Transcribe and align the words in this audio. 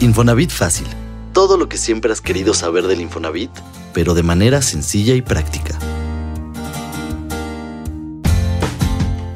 Infonavit 0.00 0.50
Fácil. 0.50 0.86
Todo 1.34 1.58
lo 1.58 1.68
que 1.68 1.76
siempre 1.76 2.10
has 2.10 2.22
querido 2.22 2.54
saber 2.54 2.86
del 2.86 3.02
Infonavit, 3.02 3.50
pero 3.92 4.14
de 4.14 4.22
manera 4.22 4.62
sencilla 4.62 5.14
y 5.14 5.20
práctica. 5.20 5.78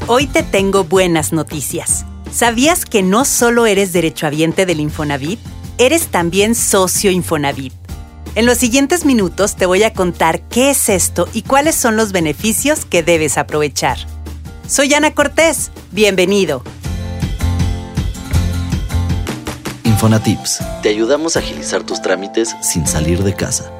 Hoy 0.07 0.27
te 0.27 0.43
tengo 0.43 0.85
buenas 0.85 1.35
noticias. 1.35 2.07
¿Sabías 2.33 2.87
que 2.87 3.03
no 3.03 3.27
solo 3.27 3.67
eres 3.67 3.93
derechohabiente 3.93 4.65
del 4.65 4.81
Infonavit? 4.81 5.39
Eres 5.77 6.07
también 6.09 6.55
socio 6.55 7.11
Infonavit. 7.11 7.75
En 8.35 8.46
los 8.46 8.57
siguientes 8.57 9.05
minutos 9.05 9.57
te 9.57 9.67
voy 9.67 9.83
a 9.83 9.93
contar 9.93 10.49
qué 10.49 10.71
es 10.71 10.89
esto 10.89 11.29
y 11.35 11.43
cuáles 11.43 11.75
son 11.75 11.96
los 11.96 12.11
beneficios 12.12 12.87
que 12.87 13.03
debes 13.03 13.37
aprovechar. 13.37 13.99
Soy 14.67 14.95
Ana 14.95 15.12
Cortés. 15.12 15.71
Bienvenido. 15.93 16.62
Infonatips. 19.95 20.61
Te 20.83 20.89
ayudamos 20.89 21.37
a 21.37 21.39
agilizar 21.39 21.84
tus 21.84 22.02
trámites 22.02 22.57
sin 22.61 22.85
salir 22.85 23.23
de 23.23 23.33
casa. 23.33 23.71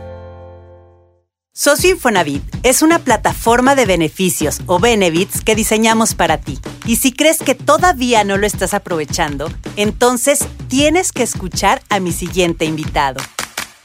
Socio 1.53 1.91
Infonavit 1.91 2.43
es 2.63 2.83
una 2.83 3.01
plataforma 3.01 3.75
de 3.75 3.85
beneficios 3.85 4.61
o 4.67 4.79
benefits 4.79 5.43
que 5.43 5.57
diseñamos 5.57 6.15
para 6.15 6.39
ti. 6.39 6.61
Y 6.87 6.97
si 6.97 7.13
crees 7.13 7.41
que 7.41 7.57
todavía 7.57 8.23
no 8.23 8.37
lo 8.37 8.47
estás 8.47 8.75
aprovechando, 8.75 9.51
entonces 9.75 10.47
tienes 10.69 11.11
que 11.11 11.25
escuchar 11.25 11.83
a 11.89 11.99
mi 11.99 12.13
siguiente 12.13 12.65
invitado. 12.65 13.21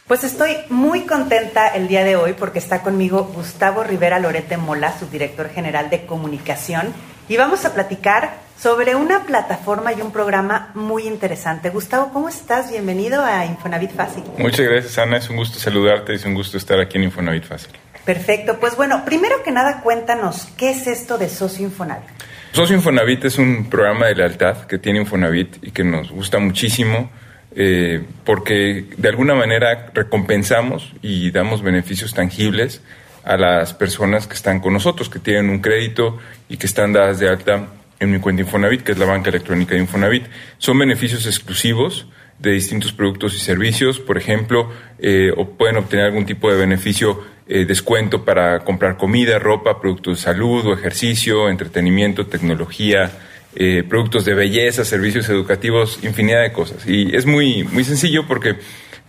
Pues 0.07 0.23
estoy 0.23 0.55
muy 0.69 1.07
contenta 1.07 1.67
el 1.67 1.87
día 1.87 2.03
de 2.03 2.15
hoy 2.15 2.33
porque 2.33 2.59
está 2.59 2.83
conmigo 2.83 3.31
Gustavo 3.35 3.83
Rivera 3.83 4.19
Lorete 4.19 4.57
Mola, 4.57 4.97
su 4.99 5.07
director 5.07 5.49
general 5.49 5.89
de 5.89 6.05
comunicación, 6.05 6.93
y 7.29 7.37
vamos 7.37 7.63
a 7.63 7.73
platicar 7.73 8.33
sobre 8.59 8.95
una 8.95 9.23
plataforma 9.23 9.93
y 9.93 10.01
un 10.01 10.11
programa 10.11 10.71
muy 10.73 11.07
interesante. 11.07 11.69
Gustavo, 11.69 12.11
¿cómo 12.11 12.27
estás? 12.27 12.71
Bienvenido 12.71 13.23
a 13.23 13.45
Infonavit 13.45 13.91
Fácil. 13.91 14.23
Muchas 14.37 14.65
gracias, 14.67 14.97
Ana. 14.97 15.17
Es 15.17 15.29
un 15.29 15.37
gusto 15.37 15.59
saludarte, 15.59 16.13
es 16.15 16.25
un 16.25 16.33
gusto 16.33 16.57
estar 16.57 16.79
aquí 16.79 16.97
en 16.97 17.05
Infonavit 17.05 17.43
Fácil. 17.43 17.71
Perfecto. 18.03 18.59
Pues 18.59 18.75
bueno, 18.75 19.05
primero 19.05 19.43
que 19.43 19.51
nada, 19.51 19.81
cuéntanos, 19.81 20.47
¿qué 20.57 20.71
es 20.71 20.87
esto 20.87 21.19
de 21.19 21.29
Socio 21.29 21.65
Infonavit? 21.65 22.09
Socio 22.51 22.75
Infonavit 22.75 23.25
es 23.25 23.37
un 23.37 23.69
programa 23.69 24.07
de 24.07 24.15
lealtad 24.15 24.65
que 24.65 24.79
tiene 24.79 24.99
Infonavit 24.99 25.63
y 25.63 25.71
que 25.71 25.83
nos 25.83 26.11
gusta 26.11 26.39
muchísimo 26.39 27.11
eh, 27.55 28.03
porque 28.25 28.85
de 28.97 29.09
alguna 29.09 29.35
manera 29.35 29.91
recompensamos 29.93 30.93
y 31.03 31.29
damos 31.29 31.61
beneficios 31.61 32.13
tangibles 32.15 32.81
a 33.29 33.37
las 33.37 33.75
personas 33.75 34.25
que 34.25 34.33
están 34.33 34.59
con 34.59 34.73
nosotros, 34.73 35.07
que 35.07 35.19
tienen 35.19 35.51
un 35.51 35.59
crédito 35.59 36.17
y 36.49 36.57
que 36.57 36.65
están 36.65 36.93
dadas 36.93 37.19
de 37.19 37.29
alta 37.29 37.67
en 37.99 38.11
mi 38.11 38.19
cuenta 38.19 38.41
Infonavit, 38.41 38.81
que 38.81 38.93
es 38.93 38.97
la 38.97 39.05
banca 39.05 39.29
electrónica 39.29 39.75
de 39.75 39.81
Infonavit. 39.81 40.23
Son 40.57 40.79
beneficios 40.79 41.27
exclusivos 41.27 42.07
de 42.39 42.53
distintos 42.53 42.91
productos 42.91 43.35
y 43.35 43.39
servicios, 43.39 43.99
por 43.99 44.17
ejemplo, 44.17 44.71
eh, 44.97 45.31
o 45.37 45.47
pueden 45.47 45.77
obtener 45.77 46.07
algún 46.07 46.25
tipo 46.25 46.51
de 46.51 46.57
beneficio, 46.57 47.23
eh, 47.47 47.65
descuento 47.65 48.25
para 48.25 48.61
comprar 48.61 48.97
comida, 48.97 49.37
ropa, 49.37 49.79
productos 49.79 50.17
de 50.17 50.23
salud 50.23 50.65
o 50.65 50.73
ejercicio, 50.73 51.49
entretenimiento, 51.49 52.25
tecnología, 52.25 53.11
eh, 53.55 53.83
productos 53.87 54.25
de 54.25 54.33
belleza, 54.33 54.83
servicios 54.83 55.29
educativos, 55.29 55.99
infinidad 56.01 56.41
de 56.41 56.51
cosas. 56.51 56.87
Y 56.87 57.15
es 57.15 57.27
muy, 57.27 57.63
muy 57.65 57.83
sencillo 57.83 58.25
porque 58.27 58.55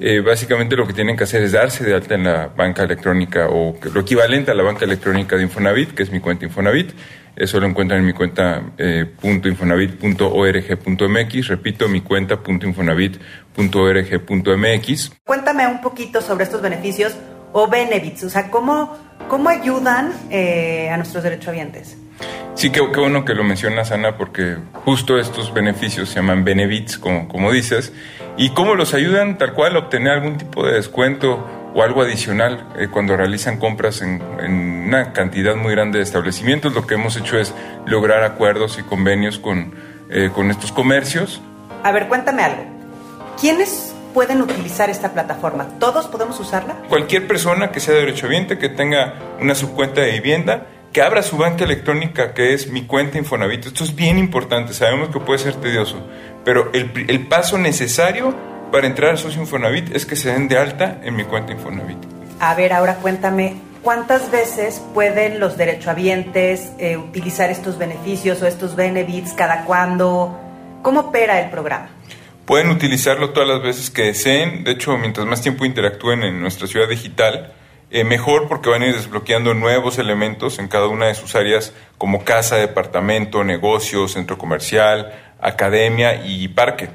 eh, 0.01 0.20
básicamente 0.20 0.77
lo 0.77 0.87
que 0.87 0.93
tienen 0.95 1.17
que 1.17 1.25
hacer 1.25 1.43
es 1.43 1.51
darse 1.53 1.84
de 1.84 1.95
alta 1.95 2.15
en 2.15 2.25
la 2.25 2.47
banca 2.48 2.84
electrónica 2.84 3.48
o 3.51 3.77
lo 3.93 4.01
equivalente 4.01 4.51
a 4.51 4.55
la 4.55 4.62
banca 4.62 4.87
electrónica 4.87 5.37
de 5.37 5.43
Infonavit, 5.43 5.93
que 5.93 6.03
es 6.03 6.11
mi 6.11 6.20
cuenta 6.20 6.47
Infonavit. 6.47 6.93
Eso 7.37 7.61
lo 7.61 7.67
encuentran 7.67 8.01
en 8.01 8.06
mi 8.06 8.15
cuenta 8.15 8.62
eh, 8.78 9.12
.infonavit.org.mx. 9.23 11.48
Repito, 11.48 11.87
mi 11.89 12.01
cuenta 12.01 12.41
.infonavit.org.mx. 12.47 15.12
Cuéntame 15.25 15.67
un 15.67 15.83
poquito 15.83 16.23
sobre 16.23 16.45
estos 16.45 16.62
beneficios 16.62 17.15
o 17.53 17.67
benefits, 17.69 18.23
o 18.25 18.31
sea, 18.31 18.48
¿cómo, 18.51 18.97
cómo 19.28 19.48
ayudan 19.48 20.12
a 20.33 20.97
nuestros 20.97 21.25
derechohabientes? 21.25 21.97
Sí, 22.55 22.71
qué, 22.71 22.81
bueno 22.81 23.25
que 23.25 23.34
lo 23.34 23.44
mencionas, 23.44 23.91
Ana, 23.91 24.16
porque 24.16 24.56
justo 24.84 25.19
estos 25.19 25.55
beneficios 25.55 26.11
se 26.11 26.16
llaman 26.16 26.44
benefits, 26.44 26.99
como, 26.99 27.28
como 27.28 27.53
dices, 27.53 27.93
y 28.37 28.50
cómo 28.50 28.75
los 28.75 28.93
ayudan 28.93 29.38
tal 29.38 29.55
cual 29.55 29.77
a 29.77 29.81
obtener 29.81 30.12
algún 30.12 30.37
tipo 30.37 30.66
de 30.66 30.75
descuento 30.75 31.47
o 31.75 31.83
algo 31.83 32.03
adicional 32.03 32.66
eh, 32.77 32.89
cuando 32.91 33.16
realizan 33.16 33.59
compras 33.59 34.03
en, 34.03 34.21
una 34.21 35.12
cantidad 35.12 35.55
muy 35.55 35.72
grande 35.72 35.99
de 35.99 36.05
establecimientos. 36.05 36.75
Lo 36.75 36.87
que 36.87 36.94
hemos 36.94 37.16
hecho 37.16 37.39
es 37.39 37.55
lograr 37.87 38.25
acuerdos 38.25 38.78
y 38.78 38.83
convenios 38.83 39.39
con, 39.39 39.72
eh, 40.10 40.31
con 40.34 40.50
estos 40.50 40.72
comercios. 40.72 41.41
A 41.84 41.93
ver, 41.93 42.09
cuéntame 42.09 42.43
algo. 42.43 42.65
¿Quiénes 43.41 43.94
pueden 44.12 44.43
utilizar 44.43 44.91
esta 44.91 45.12
plataforma? 45.12 45.69
¿Todos 45.78 46.09
podemos 46.09 46.41
usarla? 46.41 46.75
Cualquier 46.89 47.27
persona 47.27 47.71
que 47.71 47.81
sea 47.81 47.94
derechohabiente, 47.94 48.59
que 48.59 48.69
tenga 48.69 49.15
una 49.41 49.55
subcuenta 49.55 50.00
de 50.00 50.12
vivienda, 50.12 50.66
que 50.93 51.03
abra 51.03 51.23
su 51.23 51.37
banca 51.37 51.65
electrónica, 51.65 52.34
que 52.34 52.53
es 52.53 52.69
mi 52.71 52.83
cuenta 52.87 53.19
Infonavit. 53.19 53.67
Esto 53.67 53.84
es 53.84 53.95
bien 53.95 54.19
importante, 54.19 54.75
sabemos 54.75 55.11
que 55.11 55.21
puede 55.21 55.39
ser 55.39 55.55
tedioso, 55.55 56.05
pero 56.45 56.71
el, 56.73 56.91
el 57.09 57.27
paso 57.27 57.59
necesario 57.59 58.34
para 58.73 58.87
entrar 58.87 59.15
a 59.15 59.17
Socio 59.17 59.41
Infonavit 59.41 59.95
es 59.95 60.06
que 60.06 60.17
se 60.17 60.33
den 60.33 60.49
de 60.49 60.59
alta 60.59 61.01
en 61.03 61.17
mi 61.17 61.25
cuenta 61.25 61.53
Infonavit. 61.53 61.99
A 62.41 62.55
ver, 62.55 62.73
ahora 62.73 62.97
cuéntame, 62.97 63.56
¿cuántas 63.83 64.31
veces 64.31 64.81
pueden 64.95 65.41
los 65.41 65.56
derechohabientes 65.56 66.73
eh, 66.78 66.97
utilizar 66.97 67.51
estos 67.51 67.78
beneficios 67.78 68.41
o 68.43 68.47
estos 68.47 68.77
benefits? 68.77 69.33
¿Cada 69.33 69.65
cuándo? 69.65 70.39
¿Cómo 70.83 71.01
opera 71.01 71.41
el 71.41 71.51
programa? 71.51 71.91
Pueden 72.47 72.71
utilizarlo 72.71 73.31
todas 73.31 73.49
las 73.49 73.62
veces 73.62 73.91
que 73.91 74.05
deseen. 74.05 74.65
De 74.65 74.72
hecho, 74.72 74.97
mientras 74.99 75.27
más 75.27 75.43
tiempo 75.43 75.65
interactúen 75.65 76.22
en 76.22 76.41
nuestra 76.41 76.67
ciudad 76.67 76.89
digital, 76.89 77.53
eh, 77.91 78.05
mejor 78.05 78.49
porque 78.49 78.71
van 78.71 78.83
a 78.83 78.87
ir 78.87 78.95
desbloqueando 78.95 79.53
nuevos 79.55 79.99
elementos 79.99 80.59
en 80.59 80.69
cada 80.69 80.87
una 80.87 81.06
de 81.06 81.15
sus 81.15 81.34
áreas 81.34 81.75
como 81.99 82.25
casa, 82.25 82.56
departamento, 82.56 83.43
negocio, 83.43 84.06
centro 84.06 84.39
comercial, 84.39 85.12
academia 85.41 86.25
y 86.25 86.49
parque. 86.49 86.89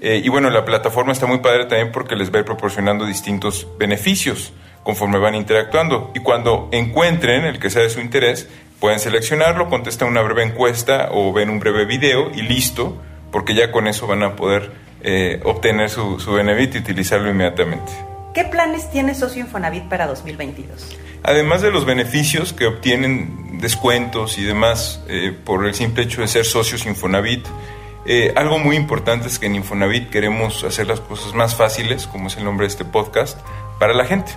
Eh, 0.00 0.22
y 0.24 0.28
bueno, 0.28 0.48
la 0.50 0.64
plataforma 0.64 1.12
está 1.12 1.26
muy 1.26 1.38
padre 1.38 1.66
también 1.66 1.92
porque 1.92 2.16
les 2.16 2.32
va 2.32 2.36
a 2.36 2.38
ir 2.40 2.44
proporcionando 2.44 3.04
distintos 3.04 3.66
beneficios 3.78 4.52
conforme 4.84 5.18
van 5.18 5.34
interactuando. 5.34 6.12
Y 6.14 6.20
cuando 6.20 6.68
encuentren 6.72 7.44
el 7.44 7.58
que 7.58 7.68
sea 7.68 7.82
de 7.82 7.90
su 7.90 8.00
interés, 8.00 8.48
pueden 8.80 9.00
seleccionarlo, 9.00 9.68
contestan 9.68 10.08
una 10.08 10.22
breve 10.22 10.44
encuesta 10.44 11.08
o 11.12 11.32
ven 11.32 11.50
un 11.50 11.58
breve 11.58 11.84
video 11.84 12.30
y 12.34 12.42
listo, 12.42 12.96
porque 13.30 13.54
ya 13.54 13.70
con 13.70 13.86
eso 13.86 14.06
van 14.06 14.22
a 14.22 14.36
poder 14.36 14.70
eh, 15.02 15.40
obtener 15.44 15.90
su, 15.90 16.18
su 16.20 16.38
y 16.38 16.78
utilizarlo 16.78 17.28
inmediatamente. 17.28 18.07
¿Qué 18.34 18.44
planes 18.44 18.90
tiene 18.90 19.14
Socio 19.14 19.42
Infonavit 19.42 19.84
para 19.84 20.06
2022? 20.06 20.96
Además 21.22 21.62
de 21.62 21.70
los 21.70 21.84
beneficios 21.84 22.52
que 22.52 22.66
obtienen, 22.66 23.58
descuentos 23.60 24.38
y 24.38 24.44
demás 24.44 25.02
eh, 25.08 25.36
por 25.44 25.66
el 25.66 25.74
simple 25.74 26.04
hecho 26.04 26.20
de 26.20 26.28
ser 26.28 26.44
socios 26.44 26.86
Infonavit, 26.86 27.44
eh, 28.06 28.32
algo 28.36 28.58
muy 28.58 28.76
importante 28.76 29.28
es 29.28 29.38
que 29.38 29.46
en 29.46 29.56
Infonavit 29.56 30.10
queremos 30.10 30.62
hacer 30.64 30.86
las 30.86 31.00
cosas 31.00 31.34
más 31.34 31.54
fáciles, 31.54 32.06
como 32.06 32.28
es 32.28 32.36
el 32.36 32.44
nombre 32.44 32.66
de 32.66 32.70
este 32.70 32.84
podcast, 32.84 33.38
para 33.78 33.94
la 33.94 34.04
gente. 34.04 34.32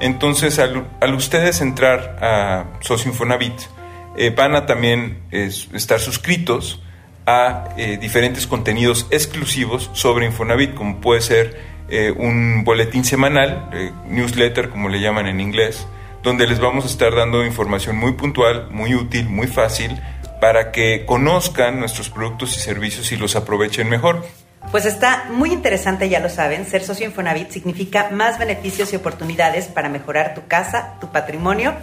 Entonces, 0.00 0.58
al, 0.58 1.14
ustedes 1.14 1.60
entrar 1.60 2.18
a 2.20 2.64
Socio 2.80 3.10
Infonavit, 3.10 3.54
eh, 4.16 4.30
van 4.30 4.54
a 4.54 4.66
también 4.66 5.22
estar 5.30 6.00
suscritos 6.00 6.80
a 7.26 7.70
diferentes 8.00 8.46
contenidos 8.46 9.06
exclusivos 9.10 9.90
sobre 9.94 10.26
Infonavit, 10.26 10.74
como 10.74 11.00
puede 11.00 11.20
ser 11.20 11.73
eh, 11.96 12.10
un 12.10 12.64
boletín 12.64 13.04
semanal, 13.04 13.70
eh, 13.72 13.92
newsletter 14.08 14.68
como 14.68 14.88
le 14.88 15.00
llaman 15.00 15.28
en 15.28 15.40
inglés, 15.40 15.86
donde 16.24 16.44
les 16.44 16.58
vamos 16.58 16.84
a 16.84 16.88
estar 16.88 17.14
dando 17.14 17.44
información 17.44 17.96
muy 17.96 18.14
puntual, 18.14 18.68
muy 18.72 18.96
útil, 18.96 19.28
muy 19.28 19.46
fácil, 19.46 20.00
para 20.40 20.72
que 20.72 21.04
conozcan 21.06 21.78
nuestros 21.78 22.10
productos 22.10 22.56
y 22.56 22.60
servicios 22.60 23.12
y 23.12 23.16
los 23.16 23.36
aprovechen 23.36 23.88
mejor. 23.88 24.26
Pues 24.72 24.86
está 24.86 25.26
muy 25.30 25.52
interesante, 25.52 26.08
ya 26.08 26.18
lo 26.18 26.28
saben, 26.28 26.66
ser 26.66 26.82
socio 26.82 27.06
Infonavit 27.06 27.50
significa 27.50 28.10
más 28.10 28.40
beneficios 28.40 28.92
y 28.92 28.96
oportunidades 28.96 29.66
para 29.66 29.88
mejorar 29.88 30.34
tu 30.34 30.48
casa, 30.48 30.94
tu 31.00 31.12
patrimonio 31.12 31.74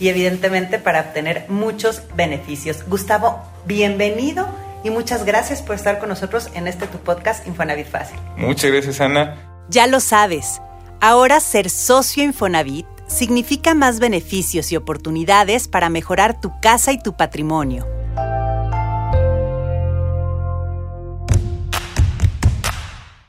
y 0.00 0.08
evidentemente 0.08 0.78
para 0.78 1.00
obtener 1.00 1.44
muchos 1.50 2.04
beneficios. 2.14 2.84
Gustavo, 2.88 3.42
bienvenido 3.66 4.48
y 4.82 4.88
muchas 4.88 5.26
gracias 5.26 5.60
por 5.60 5.74
estar 5.74 5.98
con 5.98 6.08
nosotros 6.08 6.48
en 6.54 6.68
este 6.68 6.86
tu 6.86 6.98
podcast 6.98 7.46
Infonavit 7.46 7.86
Fácil. 7.86 8.18
Muchas 8.38 8.70
gracias, 8.70 9.00
Ana. 9.02 9.47
Ya 9.70 9.86
lo 9.86 10.00
sabes, 10.00 10.62
ahora 10.98 11.40
ser 11.40 11.68
socio 11.68 12.24
Infonavit 12.24 12.86
significa 13.06 13.74
más 13.74 14.00
beneficios 14.00 14.72
y 14.72 14.76
oportunidades 14.76 15.68
para 15.68 15.90
mejorar 15.90 16.40
tu 16.40 16.58
casa 16.60 16.92
y 16.92 17.02
tu 17.02 17.18
patrimonio. 17.18 17.86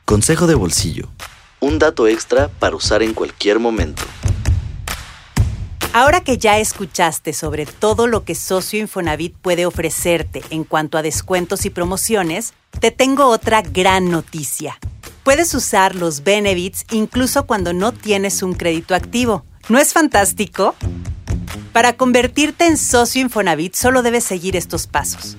Consejo 0.06 0.46
de 0.46 0.54
bolsillo. 0.54 1.08
Un 1.60 1.78
dato 1.78 2.08
extra 2.08 2.48
para 2.48 2.74
usar 2.74 3.02
en 3.02 3.12
cualquier 3.12 3.58
momento. 3.58 4.02
Ahora 5.92 6.22
que 6.22 6.38
ya 6.38 6.58
escuchaste 6.58 7.34
sobre 7.34 7.66
todo 7.66 8.06
lo 8.06 8.24
que 8.24 8.34
Socio 8.34 8.80
Infonavit 8.80 9.34
puede 9.34 9.66
ofrecerte 9.66 10.42
en 10.48 10.64
cuanto 10.64 10.96
a 10.96 11.02
descuentos 11.02 11.66
y 11.66 11.70
promociones, 11.70 12.54
te 12.80 12.90
tengo 12.90 13.26
otra 13.26 13.60
gran 13.60 14.10
noticia. 14.10 14.78
Puedes 15.24 15.54
usar 15.54 15.94
los 15.94 16.24
Benefits 16.24 16.84
incluso 16.90 17.46
cuando 17.46 17.72
no 17.72 17.92
tienes 17.92 18.42
un 18.42 18.54
crédito 18.54 18.94
activo. 18.94 19.44
¿No 19.68 19.78
es 19.78 19.92
fantástico? 19.92 20.74
Para 21.72 21.96
convertirte 21.96 22.66
en 22.66 22.76
socio 22.76 23.22
Infonavit 23.22 23.74
solo 23.74 24.02
debes 24.02 24.24
seguir 24.24 24.56
estos 24.56 24.86
pasos. 24.86 25.36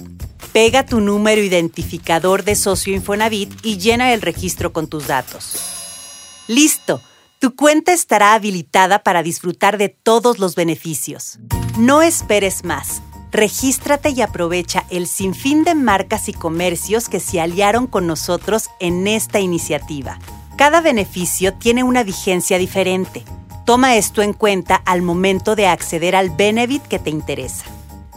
Pega 0.53 0.83
tu 0.83 0.99
número 0.99 1.43
identificador 1.43 2.43
de 2.43 2.55
Socio 2.55 2.95
Infonavit 2.95 3.53
y 3.63 3.77
llena 3.77 4.11
el 4.11 4.23
registro 4.23 4.73
con 4.73 4.87
tus 4.87 5.05
datos. 5.05 5.53
¡Listo! 6.47 6.99
Tu 7.37 7.55
cuenta 7.55 7.93
estará 7.93 8.33
habilitada 8.33 9.03
para 9.03 9.21
disfrutar 9.21 9.77
de 9.77 9.89
todos 9.89 10.39
los 10.39 10.55
beneficios. 10.55 11.37
No 11.77 12.01
esperes 12.01 12.63
más. 12.63 13.03
Regístrate 13.31 14.09
y 14.09 14.21
aprovecha 14.21 14.83
el 14.89 15.05
sinfín 15.05 15.63
de 15.63 15.75
marcas 15.75 16.27
y 16.27 16.33
comercios 16.33 17.07
que 17.07 17.19
se 17.19 17.39
aliaron 17.39 17.85
con 17.85 18.07
nosotros 18.07 18.71
en 18.79 19.05
esta 19.05 19.39
iniciativa. 19.39 20.17
Cada 20.57 20.81
beneficio 20.81 21.53
tiene 21.53 21.83
una 21.83 22.01
vigencia 22.01 22.57
diferente. 22.57 23.23
Toma 23.63 23.95
esto 23.95 24.23
en 24.23 24.33
cuenta 24.33 24.75
al 24.75 25.03
momento 25.03 25.55
de 25.55 25.67
acceder 25.67 26.15
al 26.15 26.31
Benefit 26.31 26.81
que 26.81 26.97
te 26.97 27.11
interesa. 27.11 27.65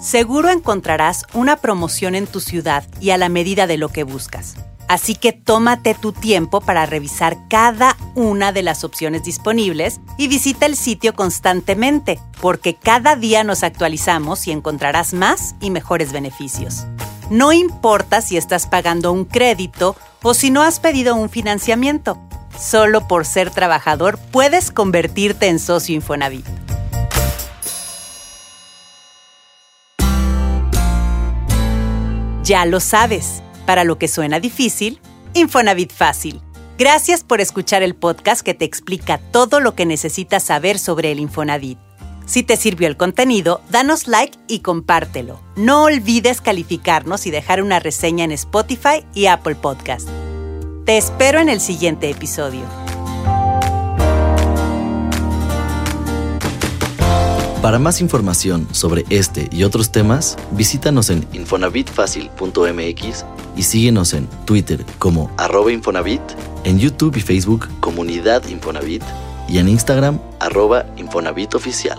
Seguro 0.01 0.49
encontrarás 0.49 1.27
una 1.35 1.57
promoción 1.57 2.15
en 2.15 2.27
tu 2.27 2.41
ciudad 2.41 2.85
y 2.99 3.11
a 3.11 3.19
la 3.19 3.29
medida 3.29 3.67
de 3.67 3.77
lo 3.77 3.91
que 3.91 4.05
buscas. 4.05 4.55
Así 4.89 5.15
que 5.15 5.35
tómate 5.35 5.95
tu 5.95 6.13
tiempo 6.13 6.63
para 6.63 6.87
revisar 6.87 7.37
cada 7.49 7.99
una 8.15 8.53
de 8.53 8.63
las 8.63 8.85
opciones 8.85 9.23
disponibles 9.23 10.01
y 10.17 10.27
visita 10.27 10.65
el 10.65 10.77
sitio 10.77 11.15
constantemente, 11.15 12.19
porque 12.41 12.75
cada 12.75 13.17
día 13.17 13.45
nos 13.45 13.63
actualizamos 13.63 14.47
y 14.47 14.53
encontrarás 14.53 15.13
más 15.13 15.57
y 15.61 15.69
mejores 15.71 16.11
beneficios. 16.11 16.87
No 17.31 17.53
importa 17.53 18.23
si 18.23 18.37
estás 18.37 18.67
pagando 18.67 19.13
un 19.13 19.25
crédito 19.25 19.95
o 20.21 20.35
si 20.35 20.51
no 20.51 20.63
has 20.63 20.81
pedido 20.81 21.15
un 21.15 21.31
financiamiento. 21.31 22.19
Solo 22.59 23.07
por 23.07 23.25
ser 23.25 23.51
trabajador 23.51 24.19
puedes 24.33 24.73
convertirte 24.73 25.47
en 25.47 25.61
socio 25.61 25.95
Infonavit. 25.95 26.45
Ya 32.43 32.65
lo 32.67 32.81
sabes. 32.81 33.45
Para 33.65 33.85
lo 33.85 33.97
que 33.97 34.09
suena 34.09 34.41
difícil, 34.41 35.01
Infonavit 35.35 35.93
Fácil. 35.93 36.43
Gracias 36.77 37.23
por 37.23 37.41
escuchar 37.41 37.85
el 37.85 37.95
podcast 37.95 38.43
que 38.43 38.55
te 38.55 38.65
explica 38.65 39.19
todo 39.19 39.61
lo 39.61 39.77
que 39.77 39.87
necesitas 39.87 40.43
saber 40.43 40.81
sobre 40.81 41.13
el 41.13 41.21
Infonavit. 41.21 41.79
Si 42.27 42.43
te 42.43 42.57
sirvió 42.57 42.87
el 42.87 42.97
contenido, 42.97 43.61
danos 43.71 44.07
like 44.07 44.39
y 44.47 44.61
compártelo. 44.61 45.41
No 45.57 45.85
olvides 45.85 46.41
calificarnos 46.41 47.27
y 47.27 47.31
dejar 47.31 47.63
una 47.63 47.81
reseña 47.81 48.25
en 48.25 48.33
Spotify 48.33 49.05
y 49.15 49.27
Apple 49.27 49.57
Podcast. 49.57 50.09
Te 50.85 50.97
espero 50.97 51.41
en 51.41 51.49
el 51.49 51.61
siguiente 51.61 52.09
episodio. 52.11 52.63
Para 57.63 57.79
más 57.79 58.01
información 58.01 58.67
sobre 58.73 59.05
este 59.11 59.49
y 59.53 59.65
otros 59.65 59.93
temas, 59.93 60.39
visítanos 60.53 61.11
en 61.11 61.27
infonavitfacil.mx 61.35 63.25
y 63.55 63.63
síguenos 63.63 64.15
en 64.15 64.27
Twitter 64.47 64.87
como 64.99 65.31
arroba 65.37 65.71
Infonavit, 65.71 66.23
en 66.65 66.79
YouTube 66.79 67.17
y 67.17 67.21
Facebook 67.21 67.69
Comunidad 67.81 68.47
Infonavit 68.49 69.03
y 69.51 69.59
en 69.59 69.69
Instagram 69.69 70.21
arroba 70.39 70.87
Infonavit 70.97 71.55
Oficial. 71.55 71.99